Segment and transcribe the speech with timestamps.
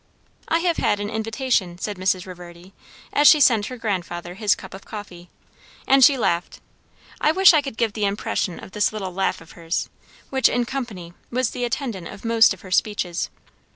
[0.47, 2.25] "I have had an invitation," said Mrs.
[2.25, 2.73] Reverdy
[3.13, 5.29] as she sent her grandfather his cup of coffee.
[5.87, 6.59] And she laughed.
[7.19, 9.89] I wish I could give the impression of this little laugh of hers,
[10.31, 13.29] which, in company, was the attendant of most of her speeches.